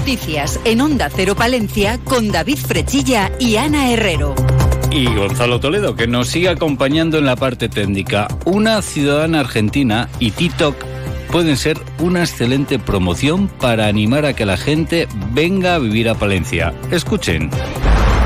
Noticias 0.00 0.58
en 0.64 0.80
Onda 0.80 1.10
Cero 1.14 1.34
Palencia 1.34 1.98
con 2.02 2.32
David 2.32 2.56
Frechilla 2.56 3.30
y 3.38 3.56
Ana 3.56 3.92
Herrero. 3.92 4.34
Y 4.90 5.04
Gonzalo 5.14 5.60
Toledo, 5.60 5.94
que 5.94 6.06
nos 6.06 6.28
sigue 6.28 6.48
acompañando 6.48 7.18
en 7.18 7.26
la 7.26 7.36
parte 7.36 7.68
técnica. 7.68 8.26
Una 8.46 8.80
ciudadana 8.80 9.40
argentina 9.40 10.08
y 10.18 10.30
TikTok 10.30 10.74
pueden 11.30 11.58
ser 11.58 11.78
una 11.98 12.20
excelente 12.20 12.78
promoción 12.78 13.48
para 13.48 13.88
animar 13.88 14.24
a 14.24 14.32
que 14.32 14.46
la 14.46 14.56
gente 14.56 15.06
venga 15.34 15.74
a 15.74 15.78
vivir 15.78 16.08
a 16.08 16.14
Palencia. 16.14 16.72
Escuchen. 16.90 17.50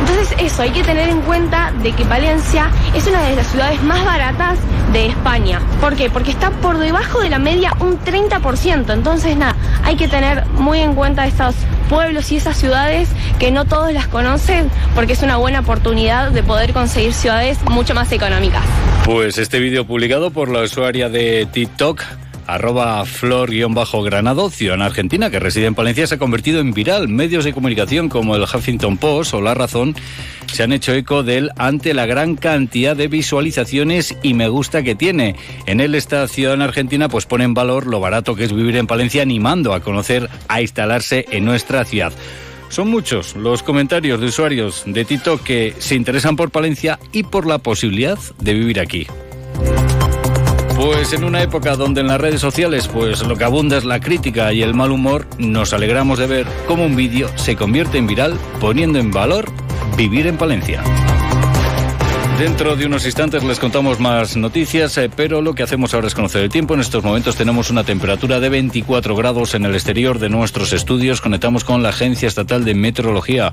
Entonces 0.00 0.34
eso, 0.38 0.62
hay 0.62 0.70
que 0.70 0.82
tener 0.82 1.08
en 1.08 1.20
cuenta 1.22 1.72
de 1.82 1.92
que 1.92 2.04
Valencia 2.04 2.70
es 2.94 3.06
una 3.06 3.22
de 3.22 3.36
las 3.36 3.46
ciudades 3.46 3.82
más 3.82 4.04
baratas 4.04 4.58
de 4.92 5.06
España. 5.06 5.60
¿Por 5.80 5.96
qué? 5.96 6.10
Porque 6.10 6.30
está 6.30 6.50
por 6.50 6.78
debajo 6.78 7.20
de 7.20 7.30
la 7.30 7.38
media 7.38 7.72
un 7.80 7.98
30%. 7.98 8.92
Entonces 8.92 9.36
nada, 9.36 9.56
hay 9.82 9.96
que 9.96 10.08
tener 10.08 10.46
muy 10.46 10.80
en 10.80 10.94
cuenta 10.94 11.26
estos 11.26 11.54
pueblos 11.88 12.30
y 12.32 12.36
esas 12.36 12.56
ciudades 12.56 13.08
que 13.38 13.50
no 13.50 13.64
todos 13.64 13.92
las 13.92 14.06
conocen 14.06 14.70
porque 14.94 15.12
es 15.12 15.22
una 15.22 15.36
buena 15.36 15.60
oportunidad 15.60 16.30
de 16.30 16.42
poder 16.42 16.72
conseguir 16.72 17.12
ciudades 17.12 17.62
mucho 17.64 17.94
más 17.94 18.10
económicas. 18.12 18.62
Pues 19.04 19.38
este 19.38 19.58
vídeo 19.58 19.86
publicado 19.86 20.30
por 20.30 20.48
la 20.48 20.62
usuaria 20.62 21.08
de 21.08 21.46
TikTok 21.50 22.02
arroba 22.46 23.04
flor-granado, 23.04 24.50
ciudadana 24.50 24.86
argentina 24.86 25.30
que 25.30 25.40
reside 25.40 25.66
en 25.66 25.74
Palencia, 25.74 26.06
se 26.06 26.16
ha 26.16 26.18
convertido 26.18 26.60
en 26.60 26.72
viral. 26.72 27.08
Medios 27.08 27.44
de 27.44 27.52
comunicación 27.52 28.08
como 28.08 28.36
el 28.36 28.42
Huffington 28.42 28.96
Post 28.96 29.34
o 29.34 29.40
La 29.40 29.54
Razón 29.54 29.94
se 30.52 30.62
han 30.62 30.72
hecho 30.72 30.92
eco 30.92 31.22
de 31.22 31.38
él 31.38 31.50
ante 31.56 31.94
la 31.94 32.06
gran 32.06 32.36
cantidad 32.36 32.96
de 32.96 33.08
visualizaciones 33.08 34.16
y 34.22 34.34
me 34.34 34.48
gusta 34.48 34.82
que 34.82 34.94
tiene. 34.94 35.36
En 35.66 35.80
él 35.80 35.94
esta 35.94 36.28
ciudadana 36.28 36.64
argentina 36.64 37.08
pues 37.08 37.26
pone 37.26 37.44
en 37.44 37.54
valor 37.54 37.86
lo 37.86 38.00
barato 38.00 38.34
que 38.34 38.44
es 38.44 38.52
vivir 38.52 38.76
en 38.76 38.86
Palencia 38.86 39.22
animando 39.22 39.72
a 39.72 39.80
conocer, 39.80 40.28
a 40.48 40.60
instalarse 40.60 41.26
en 41.30 41.44
nuestra 41.44 41.84
ciudad. 41.84 42.12
Son 42.68 42.90
muchos 42.90 43.36
los 43.36 43.62
comentarios 43.62 44.20
de 44.20 44.26
usuarios 44.26 44.82
de 44.86 45.04
Tito 45.04 45.42
que 45.42 45.74
se 45.78 45.94
interesan 45.94 46.36
por 46.36 46.50
Palencia 46.50 46.98
y 47.12 47.22
por 47.22 47.46
la 47.46 47.58
posibilidad 47.58 48.18
de 48.40 48.54
vivir 48.54 48.80
aquí. 48.80 49.06
Pues 50.84 51.14
en 51.14 51.24
una 51.24 51.42
época 51.42 51.76
donde 51.76 52.02
en 52.02 52.08
las 52.08 52.20
redes 52.20 52.42
sociales 52.42 52.88
pues 52.88 53.26
lo 53.26 53.36
que 53.36 53.44
abunda 53.44 53.78
es 53.78 53.86
la 53.86 54.00
crítica 54.00 54.52
y 54.52 54.60
el 54.60 54.74
mal 54.74 54.90
humor, 54.90 55.26
nos 55.38 55.72
alegramos 55.72 56.18
de 56.18 56.26
ver 56.26 56.46
cómo 56.66 56.84
un 56.84 56.94
vídeo 56.94 57.30
se 57.36 57.56
convierte 57.56 57.96
en 57.96 58.06
viral 58.06 58.38
poniendo 58.60 58.98
en 58.98 59.10
valor 59.10 59.50
vivir 59.96 60.26
en 60.26 60.36
Palencia. 60.36 60.82
Dentro 62.38 62.76
de 62.76 62.84
unos 62.84 63.06
instantes 63.06 63.42
les 63.44 63.58
contamos 63.58 63.98
más 63.98 64.36
noticias, 64.36 64.98
eh, 64.98 65.08
pero 65.08 65.40
lo 65.40 65.54
que 65.54 65.62
hacemos 65.62 65.94
ahora 65.94 66.08
es 66.08 66.14
conocer 66.14 66.42
el 66.42 66.50
tiempo. 66.50 66.74
En 66.74 66.80
estos 66.80 67.02
momentos 67.02 67.34
tenemos 67.34 67.70
una 67.70 67.84
temperatura 67.84 68.38
de 68.38 68.50
24 68.50 69.16
grados 69.16 69.54
en 69.54 69.64
el 69.64 69.74
exterior 69.74 70.18
de 70.18 70.28
nuestros 70.28 70.74
estudios. 70.74 71.22
Conectamos 71.22 71.64
con 71.64 71.82
la 71.82 71.90
Agencia 71.90 72.28
Estatal 72.28 72.62
de 72.62 72.74
Meteorología. 72.74 73.52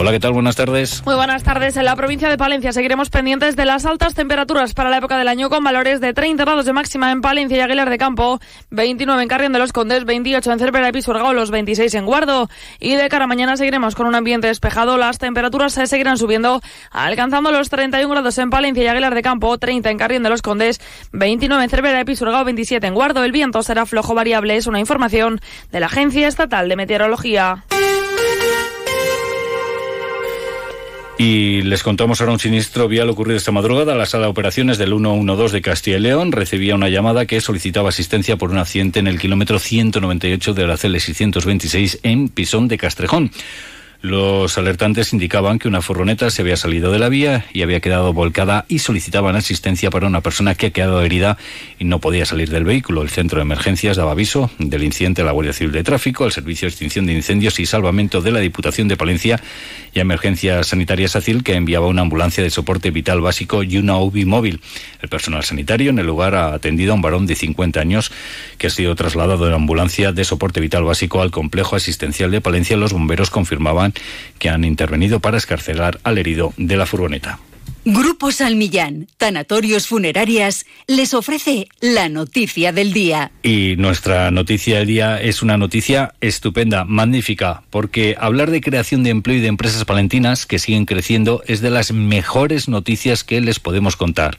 Hola, 0.00 0.12
¿qué 0.12 0.18
tal? 0.18 0.32
Buenas 0.32 0.56
tardes. 0.56 1.02
Muy 1.04 1.14
buenas 1.14 1.42
tardes. 1.42 1.76
En 1.76 1.84
la 1.84 1.94
provincia 1.94 2.30
de 2.30 2.38
Palencia 2.38 2.72
seguiremos 2.72 3.10
pendientes 3.10 3.54
de 3.54 3.66
las 3.66 3.84
altas 3.84 4.14
temperaturas 4.14 4.72
para 4.72 4.88
la 4.88 4.96
época 4.96 5.18
del 5.18 5.28
año 5.28 5.50
con 5.50 5.62
valores 5.62 6.00
de 6.00 6.14
30 6.14 6.42
grados 6.42 6.64
de 6.64 6.72
máxima 6.72 7.12
en 7.12 7.20
Palencia 7.20 7.58
y 7.58 7.60
Aguilar 7.60 7.90
de 7.90 7.98
Campo, 7.98 8.40
29 8.70 9.22
en 9.22 9.28
Carrión 9.28 9.52
de 9.52 9.58
los 9.58 9.74
Condes, 9.74 10.06
28 10.06 10.52
en 10.52 10.58
Cervera 10.58 10.88
y 10.88 10.92
Pisuergao, 10.92 11.34
los 11.34 11.50
26 11.50 11.92
en 11.96 12.06
Guardo. 12.06 12.48
Y 12.78 12.96
de 12.96 13.10
cara 13.10 13.24
a 13.24 13.26
mañana 13.26 13.58
seguiremos 13.58 13.94
con 13.94 14.06
un 14.06 14.14
ambiente 14.14 14.46
despejado. 14.46 14.96
Las 14.96 15.18
temperaturas 15.18 15.74
se 15.74 15.86
seguirán 15.86 16.16
subiendo, 16.16 16.62
alcanzando 16.90 17.52
los 17.52 17.68
31 17.68 18.08
grados 18.10 18.38
en 18.38 18.48
Palencia 18.48 18.84
y 18.84 18.86
Aguilar 18.86 19.14
de 19.14 19.20
Campo, 19.20 19.58
30 19.58 19.90
en 19.90 19.98
Carrión 19.98 20.22
de 20.22 20.30
los 20.30 20.40
Condes, 20.40 20.80
29 21.12 21.62
en 21.62 21.68
Cervera 21.68 22.00
y 22.00 22.04
Pisuergao, 22.04 22.42
27 22.46 22.86
en 22.86 22.94
Guardo. 22.94 23.22
El 23.22 23.32
viento 23.32 23.62
será 23.62 23.84
flojo 23.84 24.14
variable. 24.14 24.56
Es 24.56 24.66
una 24.66 24.80
información 24.80 25.42
de 25.70 25.80
la 25.80 25.86
Agencia 25.88 26.26
Estatal 26.26 26.70
de 26.70 26.76
Meteorología. 26.76 27.66
Y 31.22 31.60
les 31.60 31.82
contamos 31.82 32.22
ahora 32.22 32.32
un 32.32 32.38
siniestro 32.38 32.88
vial 32.88 33.10
ocurrido 33.10 33.36
esta 33.36 33.52
madrugada. 33.52 33.94
La 33.94 34.06
sala 34.06 34.24
de 34.24 34.30
operaciones 34.30 34.78
del 34.78 34.88
112 34.88 35.54
de 35.54 35.60
Castilla 35.60 35.98
y 35.98 36.00
León 36.00 36.32
recibía 36.32 36.74
una 36.74 36.88
llamada 36.88 37.26
que 37.26 37.42
solicitaba 37.42 37.90
asistencia 37.90 38.38
por 38.38 38.50
un 38.50 38.56
accidente 38.56 39.00
en 39.00 39.06
el 39.06 39.18
kilómetro 39.18 39.58
198 39.58 40.54
de 40.54 40.66
la 40.66 40.78
CL 40.78 40.96
626 40.96 42.00
en 42.04 42.30
Pisón 42.30 42.68
de 42.68 42.78
Castrejón. 42.78 43.32
Los 44.02 44.56
alertantes 44.56 45.12
indicaban 45.12 45.58
que 45.58 45.68
una 45.68 45.82
furgoneta 45.82 46.30
se 46.30 46.40
había 46.40 46.56
salido 46.56 46.90
de 46.90 46.98
la 46.98 47.10
vía 47.10 47.44
y 47.52 47.60
había 47.60 47.80
quedado 47.80 48.14
volcada 48.14 48.64
y 48.66 48.78
solicitaban 48.78 49.36
asistencia 49.36 49.90
para 49.90 50.06
una 50.06 50.22
persona 50.22 50.54
que 50.54 50.68
ha 50.68 50.70
quedado 50.70 51.02
herida 51.02 51.36
y 51.78 51.84
no 51.84 51.98
podía 51.98 52.24
salir 52.24 52.48
del 52.48 52.64
vehículo. 52.64 53.02
El 53.02 53.10
centro 53.10 53.36
de 53.36 53.42
emergencias 53.42 53.98
daba 53.98 54.12
aviso 54.12 54.50
del 54.58 54.84
incidente 54.84 55.20
a 55.20 55.26
la 55.26 55.32
Guardia 55.32 55.52
Civil 55.52 55.72
de 55.72 55.84
Tráfico, 55.84 56.24
al 56.24 56.32
Servicio 56.32 56.64
de 56.64 56.70
Extinción 56.70 57.04
de 57.04 57.12
Incendios 57.12 57.60
y 57.60 57.66
Salvamento 57.66 58.22
de 58.22 58.30
la 58.30 58.40
Diputación 58.40 58.88
de 58.88 58.96
Palencia 58.96 59.38
y 59.92 59.98
a 59.98 60.02
Emergencias 60.02 60.68
Sanitarias 60.68 61.10
SACIL, 61.10 61.42
que 61.42 61.54
enviaba 61.54 61.86
una 61.86 62.00
ambulancia 62.00 62.42
de 62.42 62.48
soporte 62.48 62.90
vital 62.90 63.20
básico 63.20 63.62
y 63.64 63.76
una 63.76 63.98
UBI 63.98 64.24
móvil. 64.24 64.62
El 65.02 65.10
personal 65.10 65.44
sanitario 65.44 65.90
en 65.90 65.98
el 65.98 66.06
lugar 66.06 66.36
ha 66.36 66.54
atendido 66.54 66.92
a 66.92 66.94
un 66.94 67.02
varón 67.02 67.26
de 67.26 67.34
50 67.34 67.78
años 67.78 68.12
que 68.56 68.68
ha 68.68 68.70
sido 68.70 68.94
trasladado 68.94 69.50
la 69.50 69.56
ambulancia 69.56 70.12
de 70.12 70.24
soporte 70.24 70.60
vital 70.60 70.84
básico 70.84 71.20
al 71.20 71.30
complejo 71.30 71.76
asistencial 71.76 72.30
de 72.30 72.40
Palencia. 72.40 72.78
Los 72.78 72.94
bomberos 72.94 73.28
confirmaban 73.28 73.89
que 74.38 74.48
han 74.48 74.64
intervenido 74.64 75.20
para 75.20 75.38
escarcelar 75.38 76.00
al 76.02 76.18
herido 76.18 76.52
de 76.56 76.76
la 76.76 76.86
furgoneta. 76.86 77.38
Grupo 77.86 78.30
Salmillán, 78.30 79.06
Tanatorios 79.16 79.86
Funerarias, 79.86 80.66
les 80.86 81.14
ofrece 81.14 81.66
la 81.80 82.10
noticia 82.10 82.72
del 82.72 82.92
día. 82.92 83.30
Y 83.42 83.74
nuestra 83.78 84.30
noticia 84.30 84.78
del 84.78 84.86
día 84.86 85.20
es 85.20 85.42
una 85.42 85.56
noticia 85.56 86.12
estupenda, 86.20 86.84
magnífica, 86.84 87.62
porque 87.70 88.16
hablar 88.20 88.50
de 88.50 88.60
creación 88.60 89.02
de 89.02 89.10
empleo 89.10 89.38
y 89.38 89.40
de 89.40 89.48
empresas 89.48 89.86
palentinas 89.86 90.44
que 90.44 90.58
siguen 90.58 90.84
creciendo 90.84 91.42
es 91.46 91.62
de 91.62 91.70
las 91.70 91.90
mejores 91.92 92.68
noticias 92.68 93.24
que 93.24 93.40
les 93.40 93.60
podemos 93.60 93.96
contar. 93.96 94.36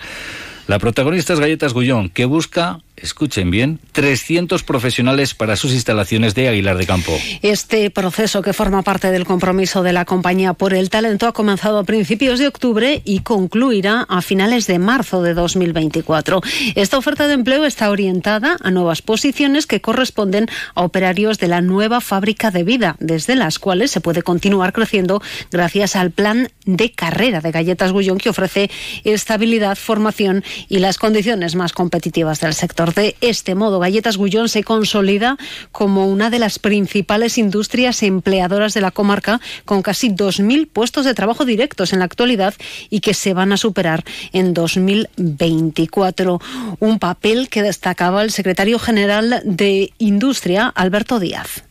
La 0.67 0.77
protagonista 0.77 1.33
es 1.33 1.39
Galletas 1.39 1.73
Gullón, 1.73 2.09
que 2.09 2.25
busca 2.25 2.79
escuchen 3.01 3.51
bien, 3.51 3.79
300 3.91 4.63
profesionales 4.63 5.33
para 5.33 5.55
sus 5.55 5.73
instalaciones 5.73 6.35
de 6.35 6.47
Aguilar 6.47 6.77
de 6.77 6.85
Campo. 6.85 7.17
Este 7.41 7.89
proceso 7.89 8.41
que 8.41 8.53
forma 8.53 8.81
parte 8.81 9.11
del 9.11 9.25
compromiso 9.25 9.83
de 9.83 9.93
la 9.93 10.05
compañía 10.05 10.53
por 10.53 10.73
el 10.73 10.89
talento 10.89 11.27
ha 11.27 11.33
comenzado 11.33 11.79
a 11.79 11.83
principios 11.83 12.39
de 12.39 12.47
octubre 12.47 13.01
y 13.05 13.19
concluirá 13.19 14.05
a 14.09 14.21
finales 14.21 14.67
de 14.67 14.79
marzo 14.79 15.23
de 15.23 15.33
2024. 15.33 16.41
Esta 16.75 16.97
oferta 16.97 17.27
de 17.27 17.33
empleo 17.33 17.65
está 17.65 17.89
orientada 17.89 18.57
a 18.61 18.71
nuevas 18.71 19.01
posiciones 19.01 19.65
que 19.65 19.81
corresponden 19.81 20.47
a 20.75 20.83
operarios 20.83 21.39
de 21.39 21.47
la 21.47 21.61
nueva 21.61 22.01
fábrica 22.01 22.51
de 22.51 22.63
vida, 22.63 22.95
desde 22.99 23.35
las 23.35 23.59
cuales 23.59 23.91
se 23.91 24.01
puede 24.01 24.21
continuar 24.21 24.73
creciendo 24.73 25.21
gracias 25.51 25.95
al 25.95 26.11
plan 26.11 26.49
de 26.65 26.91
carrera 26.91 27.41
de 27.41 27.51
Galletas 27.51 27.91
Gullón 27.91 28.17
que 28.17 28.29
ofrece 28.29 28.69
estabilidad, 29.03 29.77
formación 29.77 30.43
y 30.69 30.79
las 30.79 30.97
condiciones 30.97 31.55
más 31.55 31.73
competitivas 31.73 32.39
del 32.39 32.53
sector 32.53 32.90
de 32.95 33.15
este 33.21 33.55
modo, 33.55 33.79
Galletas 33.79 34.17
Gullón 34.17 34.49
se 34.49 34.63
consolida 34.63 35.37
como 35.71 36.07
una 36.07 36.29
de 36.29 36.39
las 36.39 36.59
principales 36.59 37.37
industrias 37.37 38.03
empleadoras 38.03 38.73
de 38.73 38.81
la 38.81 38.91
comarca, 38.91 39.39
con 39.65 39.81
casi 39.81 40.09
2.000 40.09 40.67
puestos 40.67 41.05
de 41.05 41.13
trabajo 41.13 41.45
directos 41.45 41.93
en 41.93 41.99
la 41.99 42.05
actualidad 42.05 42.53
y 42.89 42.99
que 42.99 43.13
se 43.13 43.33
van 43.33 43.51
a 43.51 43.57
superar 43.57 44.03
en 44.33 44.53
2024. 44.53 46.39
Un 46.79 46.99
papel 46.99 47.49
que 47.49 47.63
destacaba 47.63 48.23
el 48.23 48.31
secretario 48.31 48.79
general 48.79 49.41
de 49.43 49.91
Industria, 49.97 50.67
Alberto 50.67 51.19
Díaz. 51.19 51.63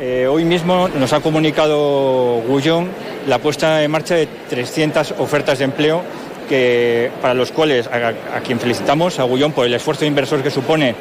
Eh, 0.00 0.28
hoy 0.30 0.44
mismo 0.44 0.88
nos 0.88 1.12
ha 1.12 1.20
comunicado 1.20 2.40
Gullón 2.46 2.88
la 3.26 3.38
puesta 3.40 3.82
en 3.82 3.90
marcha 3.90 4.14
de 4.14 4.28
300 4.48 5.14
ofertas 5.18 5.58
de 5.58 5.64
empleo 5.64 6.02
que, 6.48 7.10
para 7.20 7.34
los 7.34 7.52
cuales 7.52 7.86
a, 7.86 8.40
quien 8.40 8.58
felicitamos, 8.58 9.18
a 9.18 9.24
Gullón, 9.24 9.52
por 9.52 9.66
el 9.66 9.74
esfuerzo 9.74 10.04
inversor 10.04 10.42
que 10.42 10.50
supone 10.50 10.94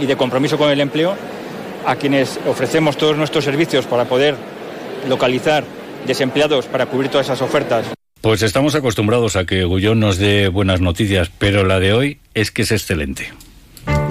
y 0.00 0.06
de 0.06 0.16
compromiso 0.16 0.58
con 0.58 0.70
el 0.70 0.80
empleo, 0.80 1.14
a 1.84 1.96
quienes 1.96 2.40
ofrecemos 2.46 2.96
todos 2.96 3.16
nuestros 3.16 3.44
servicios 3.44 3.86
para 3.86 4.06
poder 4.06 4.34
localizar 5.08 5.64
desempleados 6.06 6.66
para 6.66 6.86
cubrir 6.86 7.10
todas 7.10 7.26
esas 7.26 7.42
ofertas. 7.42 7.86
Pues 8.20 8.42
estamos 8.42 8.74
acostumbrados 8.74 9.36
a 9.36 9.44
que 9.44 9.64
Gullón 9.64 10.00
nos 10.00 10.18
dé 10.18 10.48
buenas 10.48 10.80
noticias, 10.80 11.30
pero 11.38 11.64
la 11.64 11.78
de 11.78 11.92
hoy 11.92 12.18
es 12.34 12.50
que 12.50 12.62
es 12.62 12.72
excelente. 12.72 13.32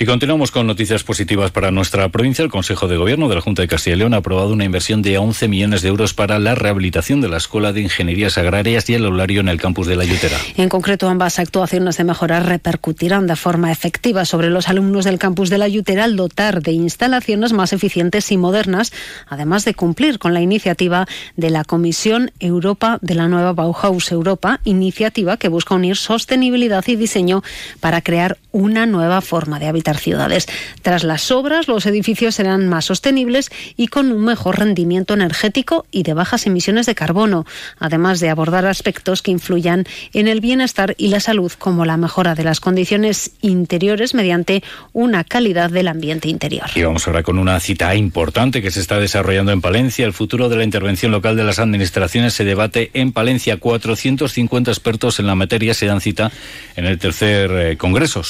Y 0.00 0.06
continuamos 0.06 0.52
con 0.52 0.68
noticias 0.68 1.02
positivas 1.02 1.50
para 1.50 1.72
nuestra 1.72 2.08
provincia. 2.08 2.44
El 2.44 2.52
Consejo 2.52 2.86
de 2.86 2.96
Gobierno 2.96 3.28
de 3.28 3.34
la 3.34 3.40
Junta 3.40 3.62
de 3.62 3.68
Castilla 3.68 3.96
y 3.96 3.98
León 3.98 4.14
ha 4.14 4.18
aprobado 4.18 4.52
una 4.52 4.64
inversión 4.64 5.02
de 5.02 5.18
11 5.18 5.48
millones 5.48 5.82
de 5.82 5.88
euros 5.88 6.14
para 6.14 6.38
la 6.38 6.54
rehabilitación 6.54 7.20
de 7.20 7.28
la 7.28 7.38
Escuela 7.38 7.72
de 7.72 7.80
Ingenierías 7.80 8.38
Agrarias 8.38 8.88
y 8.88 8.94
el 8.94 9.04
aulario 9.04 9.40
en 9.40 9.48
el 9.48 9.60
campus 9.60 9.88
de 9.88 9.96
La 9.96 10.04
Yutera. 10.04 10.38
En 10.56 10.68
concreto, 10.68 11.08
ambas 11.08 11.40
actuaciones 11.40 11.96
de 11.96 12.04
mejora 12.04 12.38
repercutirán 12.38 13.26
de 13.26 13.34
forma 13.34 13.72
efectiva 13.72 14.24
sobre 14.24 14.50
los 14.50 14.68
alumnos 14.68 15.04
del 15.04 15.18
campus 15.18 15.50
de 15.50 15.58
La 15.58 15.66
Yutera 15.66 16.04
al 16.04 16.14
dotar 16.14 16.62
de 16.62 16.70
instalaciones 16.70 17.52
más 17.52 17.72
eficientes 17.72 18.30
y 18.30 18.36
modernas, 18.36 18.92
además 19.26 19.64
de 19.64 19.74
cumplir 19.74 20.20
con 20.20 20.32
la 20.32 20.40
iniciativa 20.40 21.08
de 21.34 21.50
la 21.50 21.64
Comisión 21.64 22.30
Europa 22.38 22.98
de 23.02 23.16
la 23.16 23.26
nueva 23.26 23.52
Bauhaus 23.52 24.12
Europa, 24.12 24.60
iniciativa 24.62 25.38
que 25.38 25.48
busca 25.48 25.74
unir 25.74 25.96
sostenibilidad 25.96 26.84
y 26.86 26.94
diseño 26.94 27.42
para 27.80 28.00
crear 28.00 28.38
una 28.58 28.86
nueva 28.86 29.20
forma 29.20 29.58
de 29.58 29.66
habitar 29.66 29.98
ciudades. 29.98 30.46
Tras 30.82 31.04
las 31.04 31.30
obras, 31.30 31.68
los 31.68 31.86
edificios 31.86 32.34
serán 32.34 32.68
más 32.68 32.86
sostenibles 32.86 33.50
y 33.76 33.88
con 33.88 34.10
un 34.12 34.24
mejor 34.24 34.58
rendimiento 34.58 35.14
energético 35.14 35.86
y 35.90 36.02
de 36.02 36.14
bajas 36.14 36.46
emisiones 36.46 36.86
de 36.86 36.94
carbono, 36.94 37.46
además 37.78 38.20
de 38.20 38.30
abordar 38.30 38.66
aspectos 38.66 39.22
que 39.22 39.30
influyan 39.30 39.84
en 40.12 40.28
el 40.28 40.40
bienestar 40.40 40.94
y 40.98 41.08
la 41.08 41.20
salud, 41.20 41.52
como 41.58 41.84
la 41.84 41.96
mejora 41.96 42.34
de 42.34 42.44
las 42.44 42.60
condiciones 42.60 43.32
interiores 43.40 44.14
mediante 44.14 44.62
una 44.92 45.24
calidad 45.24 45.70
del 45.70 45.88
ambiente 45.88 46.28
interior. 46.28 46.66
Y 46.74 46.82
vamos 46.82 47.06
ahora 47.06 47.22
con 47.22 47.38
una 47.38 47.60
cita 47.60 47.94
importante 47.94 48.62
que 48.62 48.70
se 48.70 48.80
está 48.80 48.98
desarrollando 48.98 49.52
en 49.52 49.60
Palencia. 49.60 50.04
El 50.06 50.12
futuro 50.12 50.48
de 50.48 50.56
la 50.56 50.64
intervención 50.64 51.12
local 51.12 51.36
de 51.36 51.44
las 51.44 51.58
administraciones 51.58 52.34
se 52.34 52.44
debate 52.44 52.90
en 52.94 53.12
Palencia. 53.12 53.58
450 53.58 54.70
expertos 54.70 55.20
en 55.20 55.26
la 55.26 55.34
materia 55.34 55.74
se 55.74 55.86
dan 55.86 56.00
cita 56.00 56.32
en 56.76 56.86
el 56.86 56.98
tercer 56.98 57.50
eh, 57.52 57.76
Congreso 57.76 58.22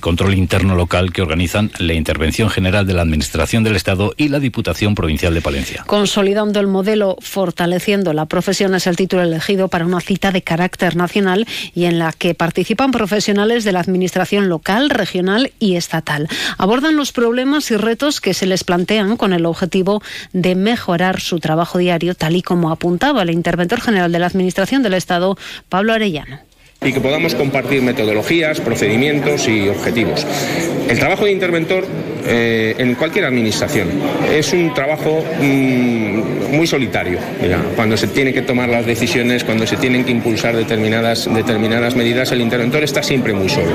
control 0.00 0.34
interno 0.34 0.74
local 0.74 1.12
que 1.12 1.22
organizan 1.22 1.70
la 1.78 1.94
Intervención 1.94 2.50
General 2.50 2.86
de 2.86 2.94
la 2.94 3.02
Administración 3.02 3.64
del 3.64 3.76
Estado 3.76 4.14
y 4.16 4.28
la 4.28 4.40
Diputación 4.40 4.94
Provincial 4.94 5.34
de 5.34 5.40
Palencia. 5.40 5.84
Consolidando 5.86 6.60
el 6.60 6.66
modelo, 6.66 7.16
fortaleciendo 7.20 8.12
la 8.12 8.26
profesión 8.26 8.74
es 8.74 8.86
el 8.86 8.96
título 8.96 9.22
elegido 9.22 9.68
para 9.68 9.86
una 9.86 10.00
cita 10.00 10.32
de 10.32 10.42
carácter 10.42 10.96
nacional 10.96 11.46
y 11.74 11.84
en 11.84 11.98
la 11.98 12.12
que 12.12 12.34
participan 12.34 12.90
profesionales 12.90 13.64
de 13.64 13.72
la 13.72 13.80
Administración 13.80 14.48
local, 14.48 14.90
regional 14.90 15.52
y 15.58 15.76
estatal. 15.76 16.28
Abordan 16.58 16.96
los 16.96 17.12
problemas 17.12 17.70
y 17.70 17.76
retos 17.76 18.20
que 18.20 18.34
se 18.34 18.46
les 18.46 18.64
plantean 18.64 19.16
con 19.16 19.32
el 19.32 19.46
objetivo 19.46 20.02
de 20.32 20.54
mejorar 20.54 21.20
su 21.20 21.38
trabajo 21.40 21.78
diario, 21.78 22.14
tal 22.14 22.36
y 22.36 22.42
como 22.42 22.70
apuntaba 22.70 23.22
el 23.22 23.30
interventor 23.30 23.80
general 23.80 24.12
de 24.12 24.18
la 24.18 24.26
Administración 24.26 24.82
del 24.82 24.94
Estado, 24.94 25.36
Pablo 25.68 25.92
Arellano 25.92 26.40
y 26.82 26.92
que 26.92 27.00
podamos 27.00 27.34
compartir 27.34 27.82
metodologías, 27.82 28.60
procedimientos 28.60 29.48
y 29.48 29.68
objetivos. 29.68 30.26
El 30.88 30.98
trabajo 30.98 31.24
de 31.24 31.32
interventor 31.32 31.84
eh, 32.26 32.74
en 32.78 32.94
cualquier 32.94 33.24
administración 33.24 33.88
es 34.32 34.52
un 34.52 34.74
trabajo 34.74 35.24
mm, 35.40 36.54
muy 36.54 36.66
solitario. 36.66 37.18
Cuando 37.74 37.96
se 37.96 38.08
tiene 38.08 38.32
que 38.32 38.42
tomar 38.42 38.68
las 38.68 38.86
decisiones, 38.86 39.44
cuando 39.44 39.66
se 39.66 39.76
tienen 39.76 40.04
que 40.04 40.12
impulsar 40.12 40.56
determinadas, 40.56 41.32
determinadas 41.32 41.94
medidas, 41.94 42.32
el 42.32 42.40
interventor 42.40 42.82
está 42.82 43.02
siempre 43.02 43.32
muy 43.32 43.48
solo. 43.48 43.70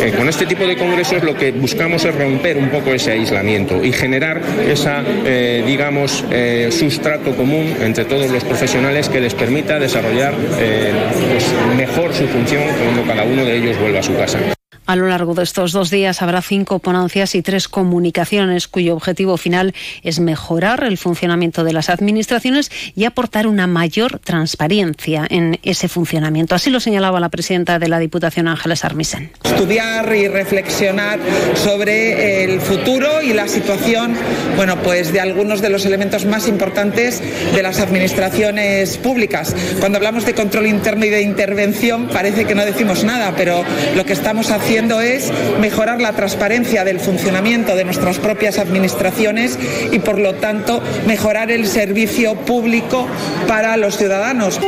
Eh, 0.00 0.12
con 0.16 0.28
este 0.28 0.46
tipo 0.46 0.66
de 0.66 0.76
congresos 0.76 1.22
lo 1.22 1.34
que 1.34 1.52
buscamos 1.52 2.04
es 2.04 2.14
romper 2.14 2.56
un 2.56 2.70
poco 2.70 2.92
ese 2.92 3.12
aislamiento 3.12 3.82
y 3.84 3.92
generar 3.92 4.40
esa, 4.68 5.02
eh, 5.24 5.62
digamos, 5.66 6.24
sustrato 6.70 7.34
común 7.36 7.74
entre 7.80 8.04
todos 8.04 8.30
los 8.30 8.44
profesionales 8.44 9.08
que 9.08 9.20
les 9.20 9.34
permita 9.34 9.78
desarrollar 9.78 10.34
pues, 10.34 11.46
mejor 11.76 12.12
su 12.14 12.26
función 12.26 12.62
cuando 12.82 13.02
cada 13.04 13.24
uno 13.24 13.44
de 13.44 13.56
ellos 13.56 13.78
vuelva 13.78 14.00
a 14.00 14.02
su 14.02 14.14
casa. 14.16 14.38
A 14.84 14.96
lo 14.96 15.06
largo 15.06 15.34
de 15.34 15.44
estos 15.44 15.70
dos 15.70 15.90
días 15.90 16.22
habrá 16.22 16.42
cinco 16.42 16.80
ponencias 16.80 17.36
y 17.36 17.42
tres 17.42 17.68
comunicaciones 17.68 18.66
cuyo 18.66 18.94
objetivo 18.94 19.36
final 19.36 19.74
es 20.02 20.18
mejorar 20.18 20.82
el 20.82 20.98
funcionamiento 20.98 21.62
de 21.62 21.72
las 21.72 21.88
administraciones 21.88 22.70
y 22.96 23.04
aportar 23.04 23.46
una 23.46 23.68
mayor 23.68 24.18
transparencia 24.18 25.24
en 25.30 25.60
ese 25.62 25.88
funcionamiento. 25.88 26.56
Así 26.56 26.68
lo 26.68 26.80
señalaba 26.80 27.20
la 27.20 27.28
presidenta 27.28 27.78
de 27.78 27.88
la 27.88 28.00
Diputación, 28.00 28.48
Ángeles 28.48 28.84
Armisen. 28.84 29.30
Estudiar 29.44 30.12
y 30.16 30.26
reflexionar 30.26 31.20
sobre 31.54 32.42
el 32.42 32.60
futuro 32.60 33.22
y 33.22 33.32
la 33.34 33.46
situación, 33.46 34.16
bueno, 34.56 34.82
pues 34.82 35.12
de 35.12 35.20
algunos 35.20 35.62
de 35.62 35.70
los 35.70 35.86
elementos 35.86 36.24
más 36.24 36.48
importantes 36.48 37.22
de 37.54 37.62
las 37.62 37.78
administraciones 37.78 38.98
públicas. 38.98 39.54
Cuando 39.78 39.98
hablamos 39.98 40.26
de 40.26 40.34
control 40.34 40.66
interno 40.66 41.04
y 41.04 41.10
de 41.10 41.22
intervención 41.22 42.08
parece 42.08 42.46
que 42.46 42.56
no 42.56 42.64
decimos 42.64 43.04
nada, 43.04 43.34
pero 43.36 43.64
lo 43.94 44.04
que 44.04 44.12
estamos 44.12 44.50
haciendo 44.72 45.02
es 45.02 45.30
mejorar 45.60 46.00
la 46.00 46.12
transparencia 46.12 46.82
del 46.82 46.98
funcionamiento 46.98 47.76
de 47.76 47.84
nuestras 47.84 48.18
propias 48.18 48.58
administraciones 48.58 49.58
y, 49.92 49.98
por 49.98 50.18
lo 50.18 50.36
tanto, 50.36 50.82
mejorar 51.06 51.50
el 51.50 51.66
servicio 51.66 52.36
público 52.36 53.06
para 53.46 53.76
los 53.76 53.98
ciudadanos. 53.98 54.58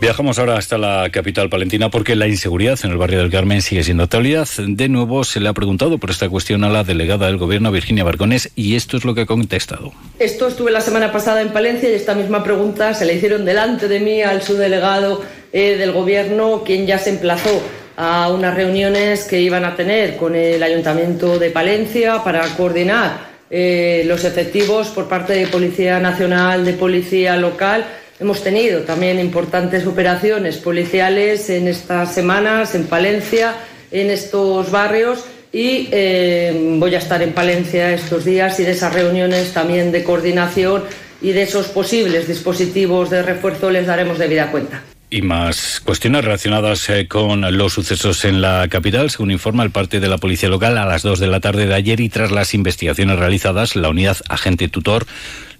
Viajamos 0.00 0.38
ahora 0.38 0.56
hasta 0.56 0.78
la 0.78 1.10
capital 1.12 1.50
palentina 1.50 1.90
porque 1.90 2.16
la 2.16 2.26
inseguridad 2.26 2.78
en 2.84 2.90
el 2.90 2.96
barrio 2.96 3.18
del 3.18 3.30
Carmen 3.30 3.60
sigue 3.60 3.84
siendo 3.84 4.04
actualidad. 4.04 4.48
De 4.56 4.88
nuevo 4.88 5.24
se 5.24 5.40
le 5.40 5.48
ha 5.50 5.52
preguntado 5.52 5.98
por 5.98 6.08
esta 6.08 6.26
cuestión 6.30 6.64
a 6.64 6.70
la 6.70 6.84
delegada 6.84 7.26
del 7.26 7.36
gobierno, 7.36 7.70
Virginia 7.70 8.02
Barcones, 8.02 8.50
y 8.56 8.76
esto 8.76 8.96
es 8.96 9.04
lo 9.04 9.14
que 9.14 9.20
ha 9.22 9.26
contestado. 9.26 9.92
Esto 10.18 10.48
estuve 10.48 10.70
la 10.70 10.80
semana 10.80 11.12
pasada 11.12 11.42
en 11.42 11.50
Palencia 11.50 11.90
y 11.90 11.92
esta 11.92 12.14
misma 12.14 12.42
pregunta 12.42 12.94
se 12.94 13.04
le 13.04 13.12
hicieron 13.12 13.44
delante 13.44 13.88
de 13.88 14.00
mí 14.00 14.22
al 14.22 14.40
subdelegado 14.40 15.22
eh, 15.52 15.76
del 15.76 15.92
Gobierno, 15.92 16.62
quien 16.64 16.86
ya 16.86 16.98
se 16.98 17.10
emplazó 17.10 17.62
a 17.98 18.32
unas 18.32 18.54
reuniones 18.54 19.24
que 19.24 19.42
iban 19.42 19.66
a 19.66 19.76
tener 19.76 20.16
con 20.16 20.34
el 20.34 20.62
Ayuntamiento 20.62 21.38
de 21.38 21.50
Palencia 21.50 22.24
para 22.24 22.48
coordinar 22.56 23.28
eh, 23.50 24.04
los 24.06 24.24
efectivos 24.24 24.88
por 24.88 25.08
parte 25.08 25.34
de 25.34 25.46
Policía 25.48 26.00
Nacional, 26.00 26.64
de 26.64 26.72
Policía 26.72 27.36
Local. 27.36 27.84
Hemos 28.20 28.44
tenido 28.44 28.82
también 28.82 29.18
importantes 29.18 29.86
operaciones 29.86 30.58
policiales 30.58 31.48
en 31.48 31.68
estas 31.68 32.12
semanas 32.12 32.74
en 32.74 32.84
Palencia, 32.84 33.54
en 33.90 34.10
estos 34.10 34.70
barrios 34.70 35.24
y 35.50 35.88
eh, 35.90 36.76
voy 36.78 36.94
a 36.94 36.98
estar 36.98 37.22
en 37.22 37.32
Palencia 37.32 37.94
estos 37.94 38.26
días 38.26 38.60
y 38.60 38.64
de 38.64 38.72
esas 38.72 38.92
reuniones 38.92 39.54
también 39.54 39.90
de 39.90 40.04
coordinación 40.04 40.84
y 41.22 41.32
de 41.32 41.44
esos 41.44 41.68
posibles 41.68 42.28
dispositivos 42.28 43.08
de 43.08 43.22
refuerzo 43.22 43.70
les 43.70 43.86
daremos 43.86 44.18
debida 44.18 44.50
cuenta. 44.50 44.82
Y 45.08 45.22
más 45.22 45.80
cuestiones 45.80 46.22
relacionadas 46.22 46.90
eh, 46.90 47.08
con 47.08 47.40
los 47.56 47.72
sucesos 47.72 48.26
en 48.26 48.42
la 48.42 48.68
capital, 48.68 49.08
según 49.10 49.30
informa 49.30 49.64
el 49.64 49.70
parte 49.70 49.98
de 49.98 50.08
la 50.08 50.18
policía 50.18 50.50
local 50.50 50.76
a 50.76 50.84
las 50.84 51.02
2 51.02 51.20
de 51.20 51.26
la 51.26 51.40
tarde 51.40 51.66
de 51.66 51.74
ayer 51.74 52.00
y 52.00 52.10
tras 52.10 52.30
las 52.30 52.52
investigaciones 52.52 53.18
realizadas, 53.18 53.76
la 53.76 53.88
unidad 53.88 54.18
agente 54.28 54.68
tutor 54.68 55.06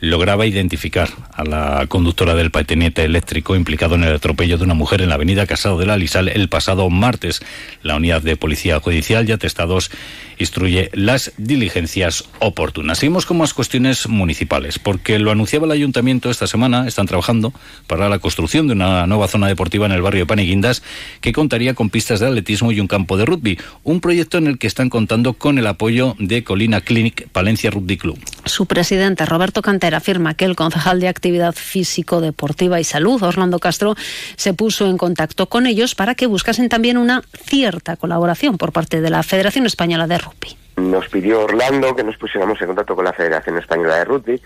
lograba 0.00 0.46
identificar 0.46 1.10
a 1.32 1.44
la 1.44 1.86
conductora 1.86 2.34
del 2.34 2.50
patinete 2.50 3.04
eléctrico 3.04 3.54
implicado 3.54 3.94
en 3.94 4.04
el 4.04 4.14
atropello 4.14 4.58
de 4.58 4.64
una 4.64 4.74
mujer 4.74 5.02
en 5.02 5.10
la 5.10 5.16
avenida 5.16 5.46
Casado 5.46 5.78
de 5.78 5.86
la 5.86 5.96
Lisal 5.96 6.28
el 6.28 6.48
pasado 6.48 6.88
martes. 6.90 7.40
La 7.82 7.96
unidad 7.96 8.22
de 8.22 8.36
policía 8.36 8.80
judicial 8.80 9.28
y 9.28 9.32
atestados 9.32 9.90
instruye 10.38 10.90
las 10.94 11.32
diligencias 11.36 12.24
oportunas. 12.38 12.98
Seguimos 12.98 13.26
con 13.26 13.38
más 13.38 13.52
cuestiones 13.52 14.08
municipales, 14.08 14.78
porque 14.78 15.18
lo 15.18 15.30
anunciaba 15.30 15.66
el 15.66 15.72
ayuntamiento 15.72 16.30
esta 16.30 16.46
semana, 16.46 16.88
están 16.88 17.06
trabajando 17.06 17.52
para 17.86 18.08
la 18.08 18.18
construcción 18.18 18.66
de 18.66 18.72
una 18.72 19.06
nueva 19.06 19.28
zona 19.28 19.48
deportiva 19.48 19.86
en 19.86 19.92
el 19.92 20.02
barrio 20.02 20.22
de 20.22 20.26
Paniguindas 20.26 20.82
que 21.20 21.32
contaría 21.32 21.74
con 21.74 21.90
pistas 21.90 22.20
de 22.20 22.26
atletismo 22.26 22.72
y 22.72 22.80
un 22.80 22.86
campo 22.86 23.18
de 23.18 23.26
rugby, 23.26 23.58
un 23.84 24.00
proyecto 24.00 24.38
en 24.38 24.46
el 24.46 24.58
que 24.58 24.66
están 24.66 24.88
contando 24.88 25.34
con 25.34 25.58
el 25.58 25.66
apoyo 25.66 26.16
de 26.18 26.42
Colina 26.42 26.80
Clinic 26.80 27.28
Palencia 27.28 27.70
Rugby 27.70 27.98
Club. 27.98 28.18
Su 28.46 28.64
presidente 28.66 29.26
Roberto 29.26 29.60
Afirma 29.94 30.34
que 30.34 30.44
el 30.44 30.56
concejal 30.56 31.00
de 31.00 31.08
Actividad 31.08 31.54
Físico, 31.54 32.20
Deportiva 32.20 32.80
y 32.80 32.84
Salud, 32.84 33.22
Orlando 33.22 33.58
Castro, 33.58 33.94
se 34.36 34.54
puso 34.54 34.86
en 34.86 34.98
contacto 34.98 35.46
con 35.46 35.66
ellos 35.66 35.94
para 35.94 36.14
que 36.14 36.26
buscasen 36.26 36.68
también 36.68 36.98
una 36.98 37.22
cierta 37.32 37.96
colaboración 37.96 38.58
por 38.58 38.72
parte 38.72 39.00
de 39.00 39.10
la 39.10 39.22
Federación 39.22 39.66
Española 39.66 40.06
de 40.06 40.18
Rugby. 40.18 40.56
Nos 40.76 41.08
pidió 41.08 41.44
Orlando 41.44 41.94
que 41.94 42.04
nos 42.04 42.16
pusiéramos 42.16 42.60
en 42.60 42.68
contacto 42.68 42.96
con 42.96 43.04
la 43.04 43.12
Federación 43.12 43.58
Española 43.58 43.96
de 43.96 44.04
Rugby 44.04 44.42